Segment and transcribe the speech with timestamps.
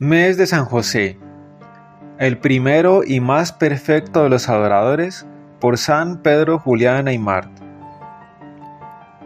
[0.00, 1.18] Mes de San José,
[2.20, 5.26] el primero y más perfecto de los adoradores,
[5.58, 7.48] por San Pedro Julián Aymar.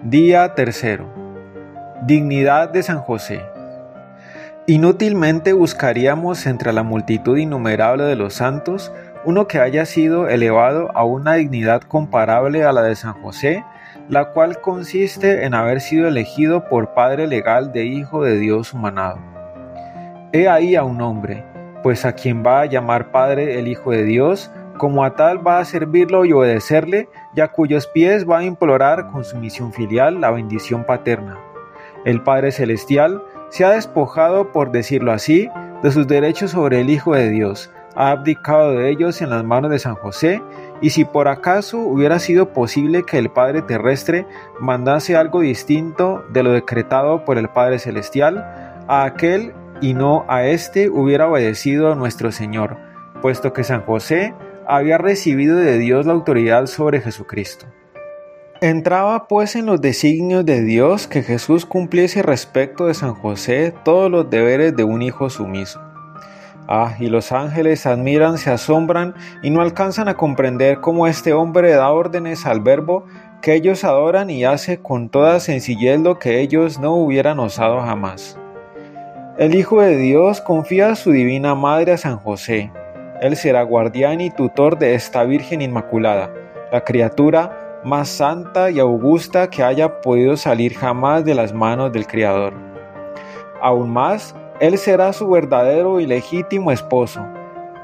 [0.02, 1.12] Día tercero.
[2.06, 3.42] Dignidad de San José.
[4.66, 8.90] Inútilmente buscaríamos entre la multitud innumerable de los santos
[9.26, 13.62] uno que haya sido elevado a una dignidad comparable a la de San José,
[14.08, 19.31] la cual consiste en haber sido elegido por Padre legal de Hijo de Dios humanado.
[20.34, 21.44] He ahí a un hombre,
[21.82, 25.58] pues a quien va a llamar Padre el Hijo de Dios, como a tal va
[25.58, 30.22] a servirlo y obedecerle, y a cuyos pies va a implorar con su misión filial
[30.22, 31.38] la bendición paterna.
[32.06, 35.50] El Padre Celestial se ha despojado, por decirlo así,
[35.82, 39.70] de sus derechos sobre el Hijo de Dios, ha abdicado de ellos en las manos
[39.70, 40.40] de San José,
[40.80, 44.26] y si por acaso hubiera sido posible que el Padre terrestre
[44.58, 48.38] mandase algo distinto de lo decretado por el Padre Celestial,
[48.88, 52.78] a aquel y no a éste hubiera obedecido a nuestro Señor,
[53.20, 54.32] puesto que San José
[54.66, 57.66] había recibido de Dios la autoridad sobre Jesucristo.
[58.60, 64.08] Entraba pues en los designios de Dios que Jesús cumpliese respecto de San José todos
[64.08, 65.80] los deberes de un hijo sumiso.
[66.68, 71.72] Ah, y los ángeles admiran, se asombran y no alcanzan a comprender cómo este hombre
[71.72, 73.04] da órdenes al verbo
[73.42, 78.38] que ellos adoran y hace con toda sencillez lo que ellos no hubieran osado jamás.
[79.38, 82.70] El Hijo de Dios confía a su divina Madre a San José.
[83.22, 86.30] Él será guardián y tutor de esta Virgen Inmaculada,
[86.70, 92.06] la criatura más santa y augusta que haya podido salir jamás de las manos del
[92.06, 92.52] Criador.
[93.62, 97.26] Aún más, Él será su verdadero y legítimo esposo.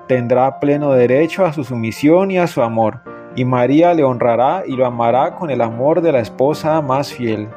[0.07, 3.01] Tendrá pleno derecho a su sumisión y a su amor,
[3.37, 7.49] y María le honrará y lo amará con el amor de la esposa más fiel.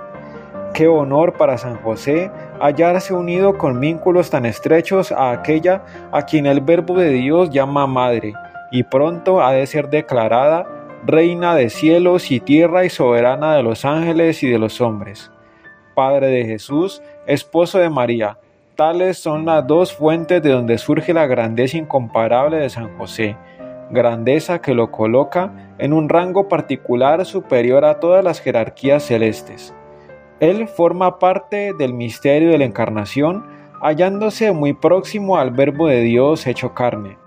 [0.82, 6.48] Qué honor para San José hallarse unido con vínculos tan estrechos a aquella a quien
[6.48, 8.34] el Verbo de Dios llama Madre,
[8.72, 10.66] y pronto ha de ser declarada
[11.06, 15.32] Reina de cielos y tierra y soberana de los ángeles y de los hombres.
[15.94, 18.40] Padre de Jesús, esposo de María,
[18.76, 23.38] tales son las dos fuentes de donde surge la grandeza incomparable de San José,
[23.92, 29.76] grandeza que lo coloca en un rango particular superior a todas las jerarquías celestes.
[30.42, 33.46] Él forma parte del misterio de la encarnación,
[33.80, 37.18] hallándose muy próximo al Verbo de Dios hecho carne.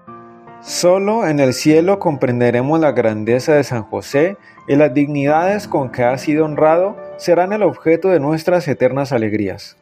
[0.61, 4.37] Solo en el cielo comprenderemos la grandeza de San José
[4.67, 9.77] y las dignidades con que ha sido honrado serán el objeto de nuestras eternas alegrías.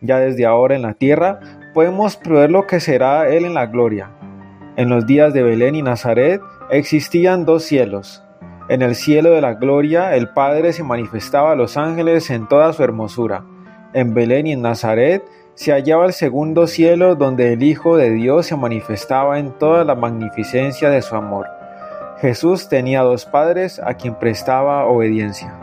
[0.00, 1.40] Ya desde ahora en la tierra
[1.74, 4.12] podemos prever lo que será Él en la gloria.
[4.76, 6.40] En los días de Belén y Nazaret
[6.70, 8.24] existían dos cielos,
[8.68, 12.74] en el cielo de la gloria el Padre se manifestaba a los ángeles en toda
[12.74, 13.44] su hermosura.
[13.94, 15.24] En Belén y en Nazaret
[15.54, 19.94] se hallaba el segundo cielo donde el Hijo de Dios se manifestaba en toda la
[19.94, 21.46] magnificencia de su amor.
[22.20, 25.54] Jesús tenía dos padres a quien prestaba obediencia.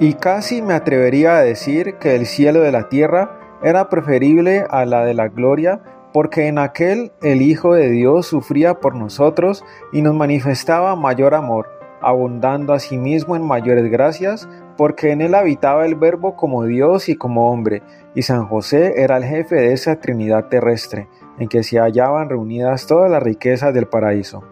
[0.00, 4.86] Y casi me atrevería a decir que el cielo de la tierra era preferible a
[4.86, 5.82] la de la gloria
[6.14, 11.77] porque en aquel el Hijo de Dios sufría por nosotros y nos manifestaba mayor amor
[12.00, 17.50] abundando asimismo en mayores gracias, porque en él habitaba el Verbo como Dios y como
[17.50, 17.82] hombre,
[18.14, 21.08] y San José era el jefe de esa Trinidad terrestre,
[21.38, 24.44] en que se hallaban reunidas todas las riquezas del paraíso.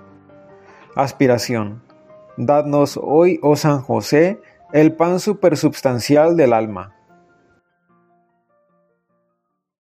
[0.95, 1.83] Aspiración.
[2.37, 4.41] Dadnos hoy, oh San José,
[4.73, 6.95] el pan supersubstancial del alma.